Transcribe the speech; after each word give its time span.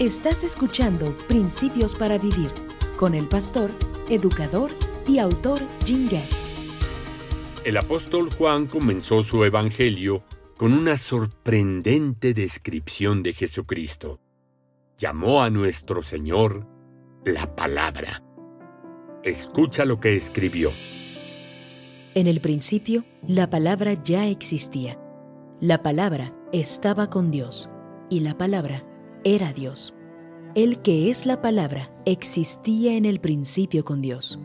Estás 0.00 0.44
escuchando 0.44 1.12
Principios 1.26 1.96
para 1.96 2.18
Vivir 2.18 2.52
con 2.96 3.16
el 3.16 3.26
pastor, 3.26 3.72
educador 4.08 4.70
y 5.08 5.18
autor 5.18 5.60
Jim 5.84 6.08
Getz. 6.08 6.36
El 7.64 7.76
apóstol 7.76 8.32
Juan 8.32 8.68
comenzó 8.68 9.24
su 9.24 9.42
evangelio 9.42 10.22
con 10.56 10.72
una 10.72 10.96
sorprendente 10.96 12.32
descripción 12.32 13.24
de 13.24 13.32
Jesucristo. 13.32 14.20
Llamó 14.98 15.42
a 15.42 15.50
nuestro 15.50 16.00
Señor 16.00 16.64
la 17.24 17.56
palabra. 17.56 18.22
Escucha 19.24 19.84
lo 19.84 19.98
que 19.98 20.14
escribió. 20.14 20.70
En 22.14 22.28
el 22.28 22.40
principio, 22.40 23.04
la 23.26 23.50
palabra 23.50 23.94
ya 23.94 24.28
existía. 24.28 24.96
La 25.60 25.82
palabra 25.82 26.32
estaba 26.52 27.10
con 27.10 27.32
Dios, 27.32 27.68
y 28.08 28.20
la 28.20 28.38
palabra 28.38 28.84
era 29.24 29.52
Dios. 29.52 29.94
El 30.54 30.80
que 30.80 31.10
es 31.10 31.26
la 31.26 31.40
palabra 31.42 31.90
existía 32.04 32.94
en 32.94 33.04
el 33.04 33.20
principio 33.20 33.84
con 33.84 34.00
Dios. 34.00 34.38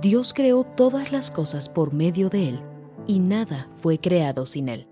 Dios 0.00 0.34
creó 0.34 0.64
todas 0.64 1.12
las 1.12 1.30
cosas 1.30 1.68
por 1.68 1.94
medio 1.94 2.28
de 2.28 2.48
Él, 2.50 2.60
y 3.06 3.20
nada 3.20 3.70
fue 3.76 3.98
creado 3.98 4.46
sin 4.46 4.68
Él. 4.68 4.88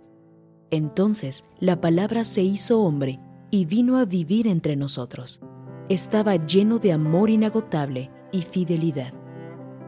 Entonces 0.70 1.44
la 1.58 1.80
palabra 1.80 2.24
se 2.24 2.42
hizo 2.42 2.80
hombre 2.80 3.20
y 3.50 3.66
vino 3.66 3.98
a 3.98 4.04
vivir 4.04 4.46
entre 4.46 4.76
nosotros. 4.76 5.40
Estaba 5.88 6.36
lleno 6.36 6.78
de 6.78 6.92
amor 6.92 7.30
inagotable 7.30 8.10
y 8.32 8.42
fidelidad. 8.42 9.12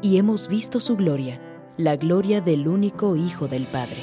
Y 0.03 0.19
hemos 0.19 0.49
visto 0.49 0.79
su 0.79 0.97
gloria, 0.97 1.41
la 1.77 1.97
gloria 1.97 2.41
del 2.41 2.69
único 2.69 3.17
Hijo 3.17 3.49
del 3.49 3.67
Padre. 3.67 3.97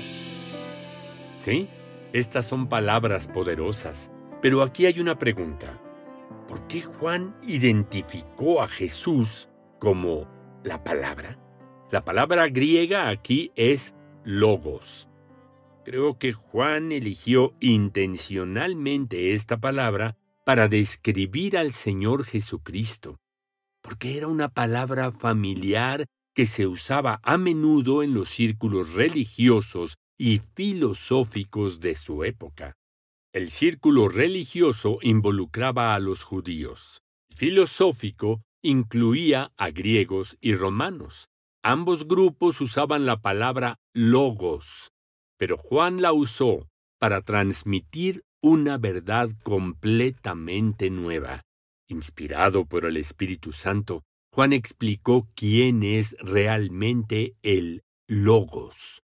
Sí, 1.40 1.70
estas 2.14 2.46
son 2.46 2.68
palabras 2.68 3.28
poderosas, 3.28 4.12
pero 4.44 4.62
aquí 4.62 4.86
hay 4.88 5.00
una 5.00 5.18
pregunta. 5.18 5.80
¿Por 6.50 6.68
qué 6.68 6.82
Juan 6.82 7.34
identificó 7.44 8.62
a 8.62 8.68
Jesús 8.68 9.48
como 9.80 10.28
la 10.66 10.84
palabra? 10.84 11.40
La 11.92 12.04
palabra 12.04 12.50
griega 12.50 13.08
aquí 13.08 13.54
es 13.56 13.96
logos. 14.26 15.08
Creo 15.86 16.20
que 16.20 16.34
Juan 16.34 16.92
eligió 16.92 17.54
intencionalmente 17.62 19.32
esta 19.32 19.62
palabra 19.62 20.18
para 20.46 20.68
describir 20.68 21.58
al 21.58 21.72
Señor 21.72 22.26
Jesucristo, 22.26 23.22
porque 23.82 24.18
era 24.18 24.28
una 24.28 24.50
palabra 24.50 25.14
familiar 25.14 26.06
que 26.36 26.48
se 26.48 26.68
usaba 26.68 27.22
a 27.24 27.38
menudo 27.38 28.04
en 28.04 28.14
los 28.14 28.28
círculos 28.28 28.92
religiosos 28.92 29.96
y 30.18 30.42
filosóficos 30.54 31.80
de 31.80 31.96
su 31.96 32.26
época. 32.26 32.76
El 33.34 33.50
círculo 33.50 34.10
religioso 34.10 35.00
involucraba 35.02 35.96
a 35.96 36.00
los 36.00 36.24
judíos. 36.24 37.02
El 37.32 37.38
filosófico 37.38 38.44
incluía 38.62 39.52
a 39.58 39.72
griegos 39.72 40.38
y 40.40 40.54
romanos. 40.54 41.30
Ambos 41.64 42.08
grupos 42.08 42.62
usaban 42.62 43.08
la 43.08 43.22
palabra 43.22 43.80
logos, 43.92 44.92
pero 45.40 45.58
Juan 45.58 46.04
la 46.04 46.14
usó 46.14 46.70
para 47.00 47.22
transmitir 47.22 48.22
una 48.40 48.78
verdad 48.78 49.32
completamente 49.42 50.92
nueva. 50.92 51.42
Inspirado 51.90 52.66
por 52.66 52.86
el 52.86 52.98
Espíritu 52.98 53.52
Santo, 53.52 54.04
Juan 54.32 54.54
explicó 54.54 55.28
quién 55.34 55.82
es 55.82 56.16
realmente 56.20 57.36
el 57.42 57.82
Logos, 58.08 59.02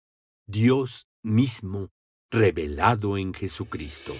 Dios 0.46 1.06
mismo 1.22 1.88
revelado 2.30 3.16
en 3.16 3.32
Jesucristo. 3.32 4.12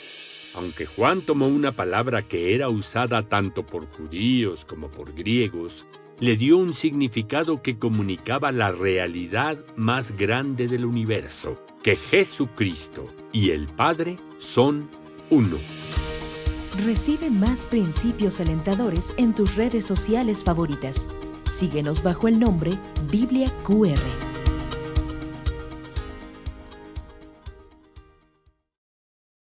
Aunque 0.55 0.87
Juan 0.87 1.23
tomó 1.23 1.47
una 1.47 1.73
palabra 1.73 2.23
que 2.23 2.55
era 2.55 2.69
usada 2.69 3.29
tanto 3.29 3.67
por 3.67 3.87
judíos 3.87 4.65
como 4.65 4.91
por 4.91 5.13
griegos, 5.15 5.87
le 6.19 6.37
dio 6.37 6.57
un 6.57 6.75
significado 6.75 7.63
que 7.63 7.79
comunicaba 7.79 8.51
la 8.51 8.73
realidad 8.73 9.59
más 9.77 10.17
grande 10.17 10.67
del 10.67 10.85
universo, 10.85 11.63
que 11.83 11.97
Jesucristo 11.97 13.07
y 13.33 13.51
el 13.51 13.69
Padre 13.69 14.17
son 14.39 14.91
uno. 15.31 15.59
Recibe 16.85 17.31
más 17.31 17.67
principios 17.67 18.41
alentadores 18.41 19.13
en 19.17 19.35
tus 19.35 19.55
redes 19.55 19.85
sociales 19.85 20.43
favoritas. 20.43 21.09
Síguenos 21.51 22.03
bajo 22.03 22.27
el 22.27 22.39
nombre 22.39 22.73
Biblia 23.11 23.53
QR. 23.65 24.28